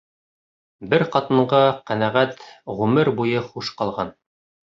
[0.93, 1.59] Бер ҡатынға
[1.91, 2.41] ҡәнәғәт
[2.81, 4.13] ғүмер буйы хуш ҡалған